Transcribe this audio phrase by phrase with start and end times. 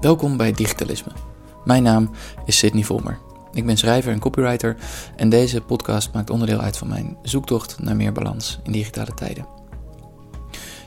[0.00, 1.12] Welkom bij Digitalisme.
[1.64, 2.10] Mijn naam
[2.44, 3.18] is Sidney Volmer.
[3.52, 4.76] Ik ben schrijver en copywriter
[5.16, 9.46] en deze podcast maakt onderdeel uit van mijn zoektocht naar meer balans in digitale tijden.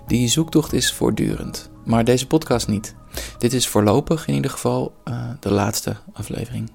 [0.07, 2.95] Die zoektocht is voortdurend, maar deze podcast niet.
[3.37, 6.71] Dit is voorlopig in ieder geval uh, de laatste aflevering.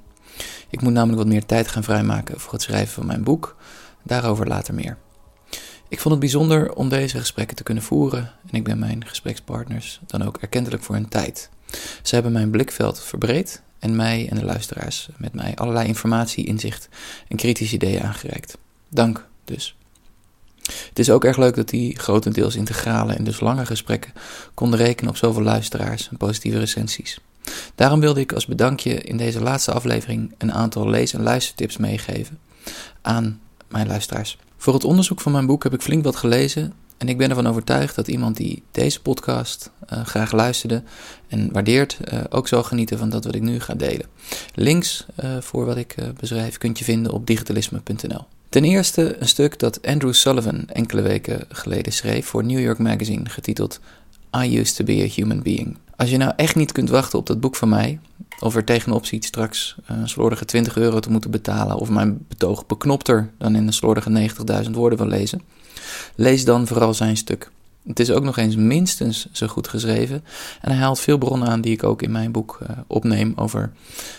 [0.71, 3.57] Ik moet namelijk wat meer tijd gaan vrijmaken voor het schrijven van mijn boek.
[4.03, 4.99] Daarover later meer.
[5.89, 10.01] Ik vond het bijzonder om deze gesprekken te kunnen voeren en ik ben mijn gesprekspartners
[10.07, 11.51] dan ook erkentelijk voor hun tijd.
[12.03, 16.89] Ze hebben mijn blikveld verbreed en mij en de luisteraars met mij allerlei informatie, inzicht
[17.29, 18.59] en kritische ideeën aangereikt.
[18.89, 19.77] Dank dus.
[20.67, 24.13] Het is ook erg leuk dat die grotendeels integrale en dus lange gesprekken
[24.55, 27.19] konden rekenen op zoveel luisteraars en positieve recensies.
[27.75, 32.39] Daarom wilde ik als bedankje in deze laatste aflevering een aantal lees- en luistertips meegeven
[33.03, 34.39] aan mijn luisteraars.
[34.57, 37.47] Voor het onderzoek van mijn boek heb ik flink wat gelezen en ik ben ervan
[37.47, 40.83] overtuigd dat iemand die deze podcast uh, graag luisterde
[41.29, 44.07] en waardeert, uh, ook zal genieten van dat wat ik nu ga delen.
[44.55, 48.25] Links uh, voor wat ik beschrijf kunt je vinden op digitalisme.nl.
[48.49, 53.29] Ten eerste een stuk dat Andrew Sullivan enkele weken geleden schreef voor New York Magazine,
[53.29, 53.81] getiteld
[54.45, 55.77] I Used to Be a Human Being.
[55.97, 58.01] Als je nou echt niet kunt wachten op dat boek van mij,
[58.41, 62.67] of er tegenop ziet straks een slordige 20 euro te moeten betalen, of mijn betoog
[62.67, 64.31] beknopter dan in een slordige
[64.65, 65.43] 90.000 woorden wil lezen,
[66.15, 67.51] lees dan vooral zijn stuk.
[67.87, 70.25] Het is ook nog eens minstens zo goed geschreven
[70.61, 73.73] en hij haalt veel bronnen aan die ik ook in mijn boek uh, opneem over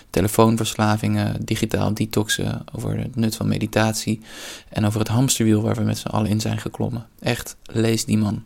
[0.09, 4.21] telefoonverslavingen, digitaal detoxen, over het nut van meditatie
[4.69, 7.07] en over het hamsterwiel waar we met z'n allen in zijn geklommen.
[7.19, 8.43] Echt, lees die man.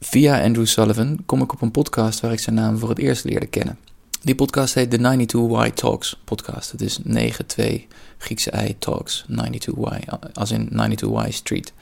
[0.00, 3.24] Via Andrew Sullivan kom ik op een podcast waar ik zijn naam voor het eerst
[3.24, 3.78] leerde kennen.
[4.24, 6.70] Die podcast heet de 92Y Talks podcast.
[6.70, 7.86] Het is 92
[8.18, 11.72] Griekse I Talks, 92Y, als in 92Y Street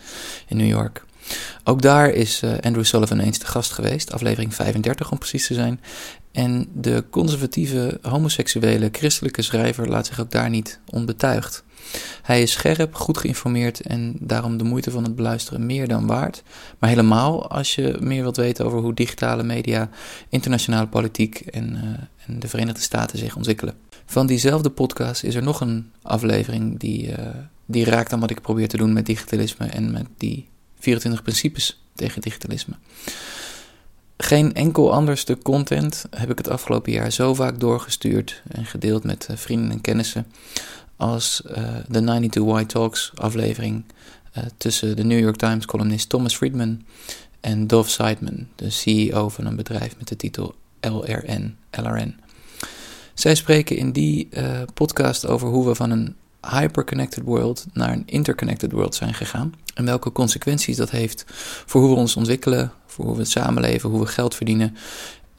[0.49, 1.05] in New York.
[1.65, 5.55] Ook daar is uh, Andrew Sullivan eens te gast geweest, aflevering 35 om precies te
[5.55, 5.81] zijn.
[6.33, 11.65] En de conservatieve, homoseksuele, christelijke schrijver laat zich ook daar niet onbetuigd.
[12.23, 16.43] Hij is scherp, goed geïnformeerd en daarom de moeite van het beluisteren meer dan waard.
[16.79, 19.89] Maar helemaal als je meer wilt weten over hoe digitale media,
[20.29, 21.83] internationale politiek en, uh,
[22.27, 23.75] en de Verenigde Staten zich ontwikkelen.
[24.07, 27.17] Van diezelfde podcast is er nog een aflevering die, uh,
[27.67, 30.49] die raakt aan wat ik probeer te doen met digitalisme en met die
[30.79, 32.75] 24 principes tegen digitalisme.
[34.17, 39.05] Geen enkel ander stuk content heb ik het afgelopen jaar zo vaak doorgestuurd en gedeeld
[39.05, 40.27] met uh, vrienden en kennissen
[41.00, 42.28] als uh, de
[42.62, 43.84] 92Y Talks aflevering
[44.38, 46.84] uh, tussen de New York Times columnist Thomas Friedman
[47.41, 51.56] en Dov Seidman, de CEO van een bedrijf met de titel LRN.
[51.71, 52.16] LRN.
[53.15, 56.16] Zij spreken in die uh, podcast over hoe we van een
[56.50, 59.55] hyperconnected world naar een interconnected world zijn gegaan.
[59.75, 61.25] En welke consequenties dat heeft
[61.67, 64.77] voor hoe we ons ontwikkelen, voor hoe we samenleven, hoe we geld verdienen.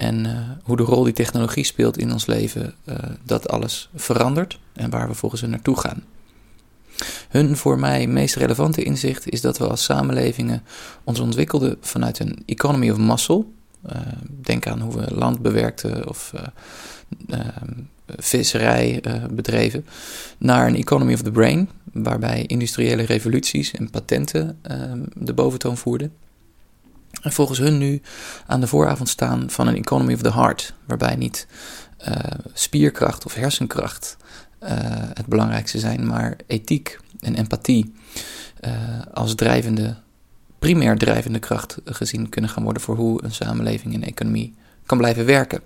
[0.01, 4.59] En uh, hoe de rol die technologie speelt in ons leven, uh, dat alles verandert
[4.73, 6.03] en waar we volgens hen naartoe gaan.
[7.29, 10.63] Hun voor mij meest relevante inzicht is dat we als samenlevingen
[11.03, 13.45] ons ontwikkelden vanuit een economy of muscle.
[13.91, 16.33] Uh, denk aan hoe we land bewerkten of
[18.17, 19.85] visserij bedreven,
[20.37, 24.59] naar een economy of the brain, waarbij industriële revoluties en patenten
[25.13, 26.11] de boventoon voerden.
[27.21, 28.01] En volgens hun nu
[28.45, 31.47] aan de vooravond staan van een economy of the heart, waarbij niet
[32.07, 32.15] uh,
[32.53, 34.17] spierkracht of hersenkracht
[34.63, 34.69] uh,
[35.13, 37.93] het belangrijkste zijn, maar ethiek en empathie
[38.61, 38.71] uh,
[39.13, 39.95] als drijvende,
[40.59, 44.53] primair drijvende kracht gezien kunnen gaan worden voor hoe een samenleving en economie
[44.85, 45.61] kan blijven werken.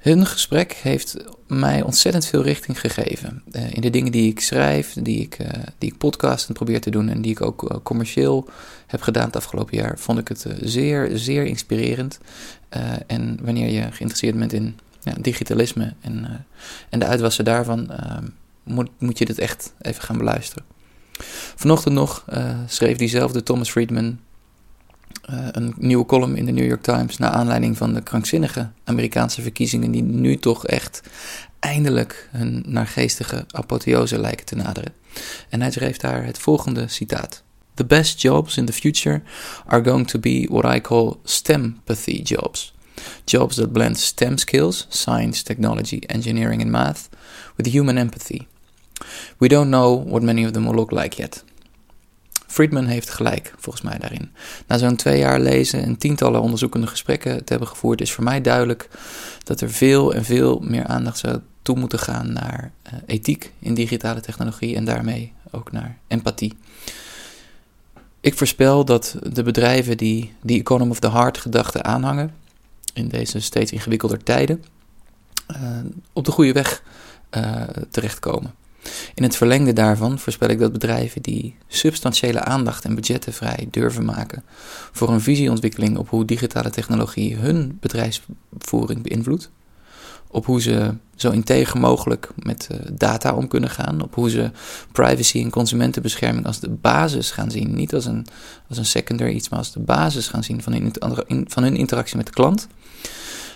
[0.00, 1.16] Hun gesprek heeft
[1.46, 3.42] mij ontzettend veel richting gegeven.
[3.52, 6.80] Uh, in de dingen die ik schrijf, die ik, uh, die ik podcast en probeer
[6.80, 8.48] te doen en die ik ook uh, commercieel
[8.86, 12.18] heb gedaan het afgelopen jaar, vond ik het zeer, zeer inspirerend.
[13.06, 16.46] en wanneer je geïnteresseerd bent in ja, digitalisme en,
[16.90, 17.90] en de uitwassen daarvan,
[18.62, 20.64] moet, moet je dit echt even gaan beluisteren.
[21.56, 22.24] Vanochtend nog
[22.66, 24.18] schreef diezelfde Thomas Friedman
[25.30, 29.42] uh, een nieuwe column in de New York Times naar aanleiding van de krankzinnige Amerikaanse
[29.42, 31.02] verkiezingen die nu toch echt
[31.58, 34.92] eindelijk hun naargeestige apotheose lijken te naderen.
[35.48, 37.42] En hij schreef daar het volgende citaat.
[37.74, 39.22] The best jobs in the future
[39.66, 42.74] are going to be what I call STEMpathy jobs.
[43.24, 47.08] Jobs that blend STEM skills, science, technology, engineering and math,
[47.56, 48.46] with human empathy.
[49.38, 51.44] We don't know what many of them will look like yet.
[52.50, 54.32] Friedman heeft gelijk, volgens mij daarin.
[54.66, 58.40] Na zo'n twee jaar lezen en tientallen onderzoekende gesprekken te hebben gevoerd, is voor mij
[58.40, 58.88] duidelijk
[59.44, 63.74] dat er veel en veel meer aandacht zou toe moeten gaan naar uh, ethiek in
[63.74, 66.56] digitale technologie en daarmee ook naar empathie.
[68.20, 72.34] Ik voorspel dat de bedrijven die die Economy of the Heart gedachte aanhangen,
[72.94, 74.64] in deze steeds ingewikkelder tijden
[76.12, 76.82] op de goede weg
[77.90, 78.54] terechtkomen.
[79.14, 84.04] In het verlengde daarvan voorspel ik dat bedrijven die substantiële aandacht en budgetten vrij durven
[84.04, 84.44] maken
[84.92, 89.50] voor een visieontwikkeling op hoe digitale technologie hun bedrijfsvoering beïnvloedt,
[90.28, 94.50] op hoe ze zo integer mogelijk met uh, data om kunnen gaan, op hoe ze
[94.92, 98.26] privacy en consumentenbescherming als de basis gaan zien, niet als een,
[98.68, 102.16] als een secondary iets, maar als de basis gaan zien van hun, van hun interactie
[102.16, 102.68] met de klant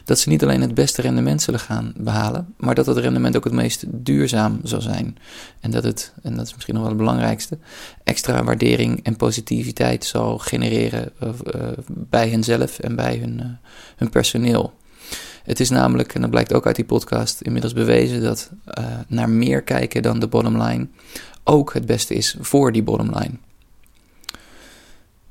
[0.05, 3.45] dat ze niet alleen het beste rendement zullen gaan behalen, maar dat het rendement ook
[3.45, 5.17] het meest duurzaam zal zijn.
[5.61, 7.59] En dat het, en dat is misschien nog wel het belangrijkste,
[8.05, 11.31] extra waardering en positiviteit zal genereren uh,
[11.89, 13.47] bij henzelf en bij hun, uh,
[13.97, 14.73] hun personeel.
[15.45, 18.51] Het is namelijk, en dat blijkt ook uit die podcast, inmiddels bewezen dat
[19.07, 20.87] naar meer kijken dan de bottom line
[21.45, 23.35] ook het beste is voor die bottom line.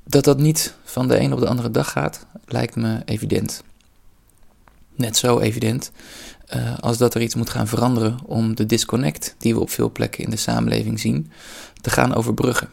[0.03, 3.63] Dat dat niet van de een op de andere dag gaat, lijkt me evident
[4.95, 5.91] net zo evident
[6.55, 9.91] uh, als dat er iets moet gaan veranderen om de disconnect die we op veel
[9.91, 11.31] plekken in de samenleving zien
[11.81, 12.69] te gaan overbruggen.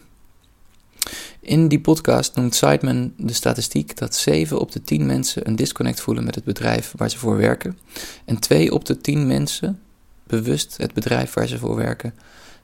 [1.40, 6.00] In die podcast noemt Sideman de statistiek dat 7 op de 10 mensen een disconnect
[6.00, 7.78] voelen met het bedrijf waar ze voor werken
[8.24, 9.80] en 2 op de 10 mensen
[10.26, 12.14] bewust het bedrijf waar ze voor werken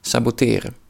[0.01, 0.86] saboteren.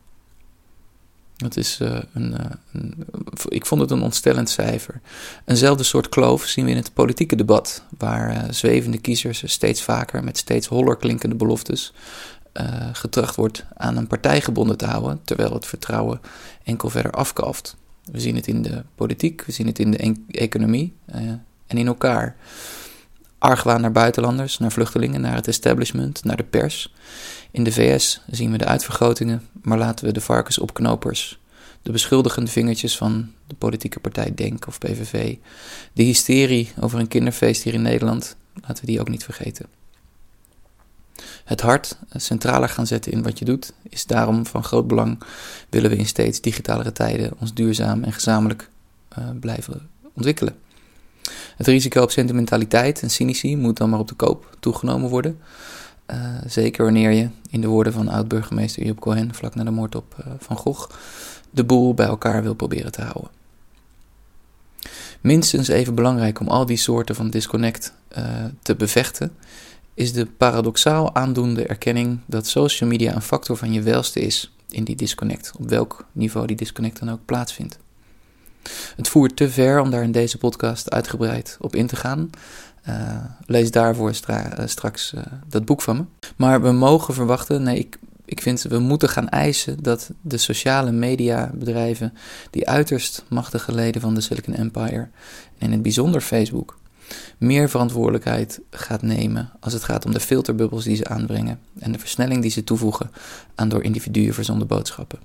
[1.38, 1.80] Dat is
[2.14, 2.40] een, uh,
[2.72, 3.06] een,
[3.48, 5.02] Ik vond het een ontstellend cijfer.
[5.46, 10.24] Eenzelfde soort kloof zien we in het politieke debat, waar uh, zwevende kiezers steeds vaker
[10.24, 11.94] met steeds holler klinkende beloftes
[12.94, 16.22] getracht wordt aan een partij gebonden te houden, terwijl het vertrouwen
[16.64, 17.76] enkel verder afkalft.
[18.12, 20.94] We zien het in de politiek, we zien het in de economie
[21.68, 22.36] en in elkaar.
[23.38, 26.94] Argwaan naar buitenlanders, naar vluchtelingen, naar het establishment, naar de pers.
[27.52, 31.40] In de VS zien we de uitvergrotingen, maar laten we de varkensopknopers,
[31.82, 35.36] de beschuldigende vingertjes van de politieke partij Denk of PVV,
[35.94, 39.66] de hysterie over een kinderfeest hier in Nederland, laten we die ook niet vergeten.
[41.46, 45.24] Het hart centraler gaan zetten in wat je doet is daarom van groot belang.
[45.70, 48.70] Willen we in steeds digitalere tijden ons duurzaam en gezamenlijk
[49.20, 50.56] uh, blijven ontwikkelen.
[51.58, 55.40] Het risico op sentimentaliteit en cynici moet dan maar op de koop toegenomen worden.
[56.12, 59.96] Uh, zeker wanneer je, in de woorden van oud-burgemeester Job Cohen vlak na de moord
[59.96, 60.90] op uh, Van Gogh,
[61.50, 63.32] de boel bij elkaar wil proberen te houden.
[65.22, 68.24] Minstens even belangrijk om al die soorten van disconnect uh,
[68.62, 69.32] te bevechten,
[69.94, 74.84] is de paradoxaal aandoende erkenning dat social media een factor van je welste is in
[74.84, 77.80] die disconnect, op welk niveau die disconnect dan ook plaatsvindt.
[78.96, 82.30] Het voert te ver om daar in deze podcast uitgebreid op in te gaan.
[82.90, 86.04] Uh, lees daarvoor uh, straks uh, dat boek van me.
[86.36, 90.92] Maar we mogen verwachten, nee, ik, ik vind we moeten gaan eisen dat de sociale
[90.92, 92.14] mediabedrijven,
[92.50, 95.08] die uiterst machtige leden van de Silicon Empire,
[95.58, 96.78] en in het bijzonder Facebook,
[97.38, 102.00] meer verantwoordelijkheid gaat nemen als het gaat om de filterbubbels die ze aanbrengen en de
[102.00, 103.12] versnelling die ze toevoegen
[103.56, 105.20] aan door individuen verzonden boodschappen.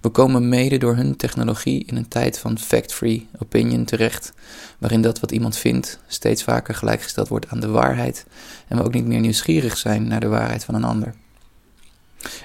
[0.00, 4.32] We komen mede door hun technologie in een tijd van fact-free opinion terecht,
[4.78, 8.26] waarin dat wat iemand vindt steeds vaker gelijkgesteld wordt aan de waarheid
[8.68, 11.14] en we ook niet meer nieuwsgierig zijn naar de waarheid van een ander.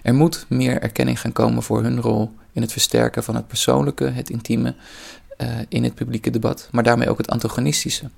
[0.03, 4.05] Er moet meer erkenning gaan komen voor hun rol in het versterken van het persoonlijke,
[4.05, 4.75] het intieme
[5.37, 8.09] uh, in het publieke debat, maar daarmee ook het antagonistische.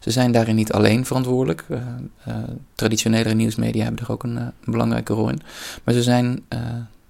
[0.00, 1.64] Ze zijn daarin niet alleen verantwoordelijk.
[1.70, 2.34] Uh,
[2.74, 5.40] traditionele nieuwsmedia hebben er ook een, een, belangrijke rol in.
[5.84, 6.44] Maar ze zijn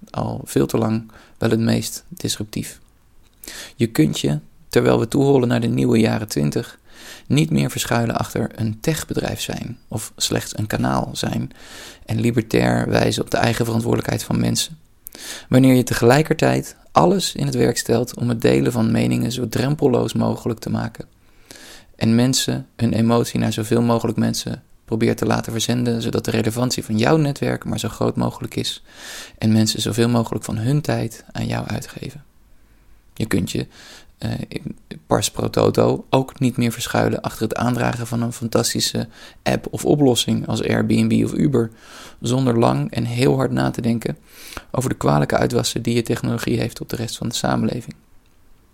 [0.09, 2.79] al veel te lang wel het meest disruptief.
[3.75, 6.79] Je kunt je, terwijl we toehoren naar de nieuwe jaren 20,
[7.27, 11.51] niet meer verschuilen achter een techbedrijf zijn of slechts een kanaal zijn
[12.05, 14.77] en libertair wijzen op de eigen verantwoordelijkheid van mensen.
[15.49, 20.13] Wanneer je tegelijkertijd alles in het werk stelt om het delen van meningen zo drempelloos
[20.13, 21.07] mogelijk te maken
[21.95, 24.63] en mensen hun emotie naar zoveel mogelijk mensen
[24.97, 28.83] probeer te laten verzenden, zodat de relevantie van jouw netwerk maar zo groot mogelijk is
[29.37, 32.23] en mensen zoveel mogelijk van hun tijd aan jou uitgeven.
[33.13, 33.67] Je kunt je
[34.19, 34.31] uh,
[35.07, 39.07] pars pro toto ook niet meer verschuilen achter het aandragen van een fantastische
[39.43, 41.71] app of oplossing als Airbnb of Uber,
[42.21, 44.17] zonder lang en heel hard na te denken
[44.71, 47.95] over de kwalijke uitwassen die je technologie heeft op de rest van de samenleving.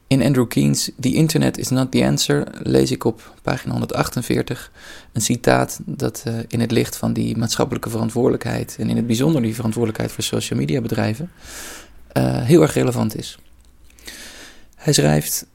[0.10, 4.72] In Andrew Keen's The Internet is not the answer lees ik op pagina 148
[5.14, 9.42] een citaat dat uh, in het licht van die maatschappelijke verantwoordelijkheid en in het bijzonder
[9.42, 11.32] die verantwoordelijkheid voor social media bedrijven
[12.18, 13.38] uh, heel erg relevant is.
[14.76, 15.46] Hij schrijft: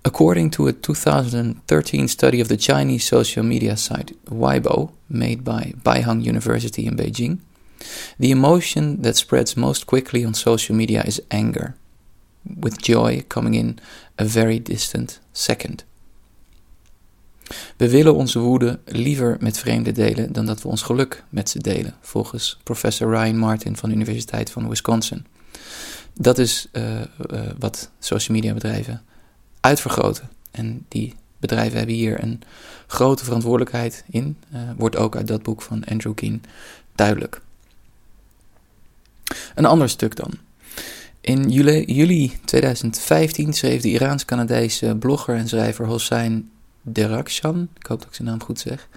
[0.00, 6.26] According to a 2013 study of the Chinese social media site Weibo, made by Beihang
[6.26, 7.40] University in Beijing,
[8.18, 11.76] the emotion that spreads most quickly on social media is anger
[12.60, 13.78] with joy coming in
[14.20, 15.84] a very distant second.
[17.76, 21.58] We willen onze woede liever met vreemden delen dan dat we ons geluk met ze
[21.58, 25.26] delen, volgens professor Ryan Martin van de Universiteit van Wisconsin.
[26.14, 29.02] Dat is uh, uh, wat social media bedrijven
[29.60, 30.28] uitvergroten.
[30.50, 32.40] En die bedrijven hebben hier een
[32.86, 34.36] grote verantwoordelijkheid in.
[34.54, 36.42] Uh, wordt ook uit dat boek van Andrew Keen
[36.94, 37.40] duidelijk.
[39.54, 40.30] Een ander stuk dan.
[41.26, 46.50] In juli, juli 2015 schreef de Iraans-Canadese blogger en schrijver Hossein
[46.82, 48.88] Derakshan, ik hoop dat ik zijn naam goed zeg,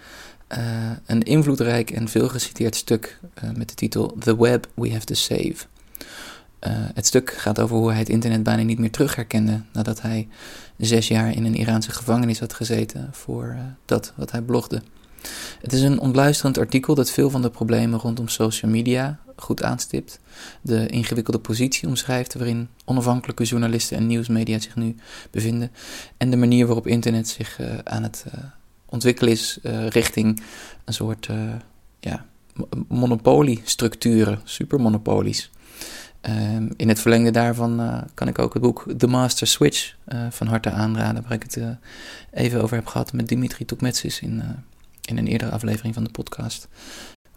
[0.57, 5.05] uh, een invloedrijk en veel geciteerd stuk uh, met de titel The Web We Have
[5.05, 5.55] to Save.
[5.55, 10.27] Uh, het stuk gaat over hoe hij het internet bijna niet meer terugherkende nadat hij
[10.77, 14.81] zes jaar in een Iraanse gevangenis had gezeten voor dat wat hij blogde.
[15.61, 20.19] Het is een ontluisterend artikel dat veel van de problemen rondom social media goed aanstipt,
[20.61, 24.95] de ingewikkelde positie omschrijft waarin onafhankelijke journalisten en nieuwsmedia zich nu
[25.31, 25.71] bevinden
[26.17, 28.43] en de manier waarop internet zich uh, aan het uh,
[28.85, 30.41] ontwikkelen is uh, richting
[30.85, 31.29] een soort
[31.99, 32.25] ja,
[32.87, 35.51] monopoliestructuren, supermonopolies.
[36.21, 39.95] Um, in het verlengde daarvan kan ik ook het boek The Master Switch
[40.29, 41.59] van harte aanraden, waar ik het
[42.31, 44.43] even over heb gehad met Dimitri Toukmetsis in,
[45.01, 46.67] in een eerdere aflevering van de podcast.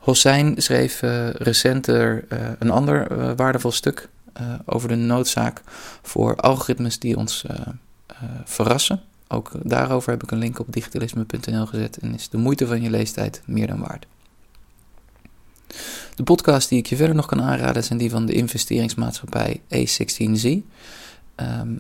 [0.03, 4.09] Hossein schreef uh, recenter uh, een ander uh, waardevol stuk
[4.65, 5.63] over de noodzaak
[6.03, 7.45] voor algoritmes die ons
[8.45, 9.01] verrassen.
[9.29, 12.91] Ook daarover heb ik een link op digitalisme.nl gezet en is de moeite van je
[12.91, 14.07] leestijd meer dan waard.
[16.15, 20.45] De podcasts die ik je verder nog kan aanraden zijn die van de investeringsmaatschappij A16Z.
[20.45, 20.65] Um,
[21.35, 21.77] ehm,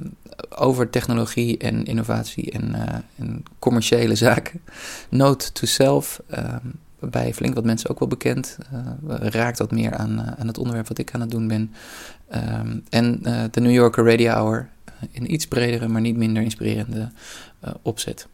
[0.48, 2.74] over technologie en innovatie en,
[3.16, 4.60] en commerciële zaken.
[5.08, 6.20] Note to self.
[6.38, 8.58] Um, bij flink wat mensen ook wel bekend.
[8.72, 11.72] Uh, raakt wat meer aan, uh, aan het onderwerp wat ik aan het doen ben.
[12.34, 14.68] Um, en uh, de New Yorker Radio Hour
[15.10, 17.10] in iets bredere, maar niet minder inspirerende
[17.82, 18.26] opzet.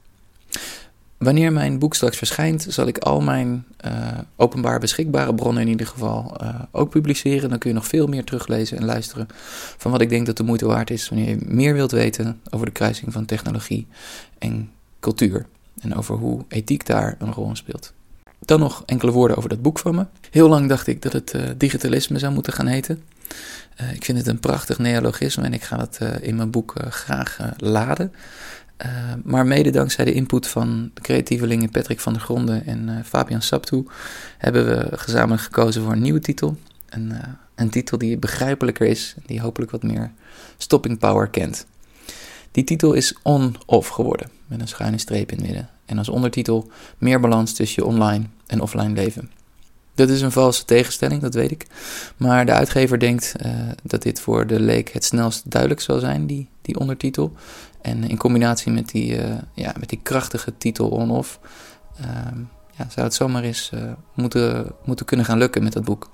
[1.16, 3.64] Wanneer mijn boek straks verschijnt, zal ik al mijn
[4.36, 6.36] openbaar beschikbare bronnen in ieder geval
[6.70, 7.50] ook publiceren.
[7.50, 9.26] Dan kun je nog veel meer teruglezen en luisteren
[9.76, 12.66] van wat ik denk dat de moeite waard is wanneer je meer wilt weten over
[12.66, 13.86] de kruising van technologie
[14.38, 14.70] en
[15.00, 15.46] cultuur.
[15.80, 17.92] En over hoe ethiek daar een rol in speelt.
[18.38, 20.06] Dan nog enkele woorden over dat boek van me.
[20.30, 23.02] Heel lang dacht ik dat het uh, digitalisme zou moeten gaan heten.
[23.80, 26.74] Uh, ik vind het een prachtig neologisme en ik ga het uh, in mijn boek
[26.88, 28.12] graag laden.
[29.24, 33.86] maar mede dankzij de input van creatievelingen Patrick van der Gronden en Fabian Saptu
[34.38, 36.56] hebben we gezamenlijk gekozen voor een nieuwe titel.
[36.88, 37.12] Een,
[37.54, 40.10] een titel die begrijpelijker is en die hopelijk wat meer
[40.56, 41.66] stopping power kent.
[42.50, 45.68] Die titel is on-off geworden, met een schuine streep in het midden.
[45.84, 49.30] En als ondertitel meer balans tussen je online en offline leven.
[49.94, 51.66] Dat is een valse tegenstelling, dat weet ik.
[52.16, 53.52] Maar de uitgever denkt uh,
[53.82, 57.32] dat dit voor de leek het snelst duidelijk zal zijn, die, die ondertitel.
[57.80, 61.40] En in combinatie met die, uh, ja, met die krachtige titel on-off,
[62.00, 62.06] uh,
[62.78, 63.80] ja, zou het zomaar eens uh,
[64.14, 66.10] moeten, moeten kunnen gaan lukken met dat boek.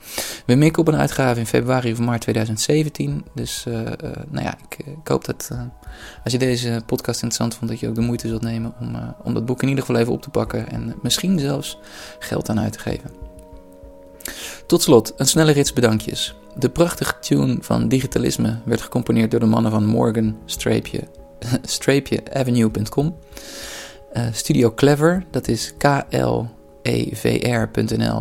[0.47, 3.25] We mikken op een uitgave in februari of maart 2017.
[3.35, 3.87] Dus uh, uh,
[4.31, 5.51] nou ja, ik, ik hoop dat
[6.25, 9.35] als je deze podcast interessant vond, dat je ook de moeite zult nemen om, om
[9.35, 10.71] dat boek in ieder geval even op te pakken.
[10.71, 11.79] En misschien zelfs
[12.19, 13.11] geld aan uit te geven.
[14.67, 16.35] Tot slot, een snelle rits bedankjes.
[16.57, 23.17] De prachtige tune van Digitalisme werd gecomponeerd door de mannen van Morgan Streepje, Avenue.com.
[24.17, 26.27] Uh, Studio Clever, dat is klevr.nl,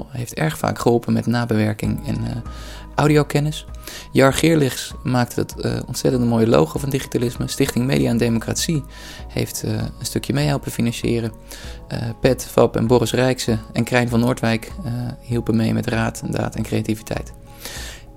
[0.10, 2.30] heeft erg vaak geholpen met nabewerking en uh,
[2.96, 3.66] audiokennis.
[4.12, 7.48] Jar Geerlichs maakte het uh, ontzettend mooie logo van digitalisme.
[7.48, 8.84] Stichting Media en Democratie
[9.28, 11.32] heeft een stukje mee helpen financieren.
[12.22, 14.72] Pet, Fab en Boris Rijkse en Krijn van Noordwijk
[15.22, 17.34] hielpen mee met raad, daad en creativiteit.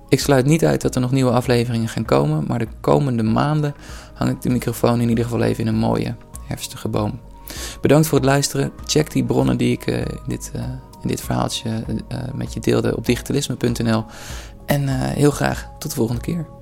[0.09, 3.75] Ik sluit niet uit dat er nog nieuwe afleveringen gaan komen, maar de komende maanden
[4.13, 6.15] hang ik de microfoon in ieder geval even in een mooie
[6.47, 7.19] herfstige boom.
[7.81, 8.71] Bedankt voor het luisteren.
[8.85, 10.61] Check die bronnen die ik uh, in, dit, uh,
[11.01, 14.05] in dit verhaaltje uh, met je deelde op digitalisme.nl.
[14.65, 16.56] En heel graag tot de volgende keer.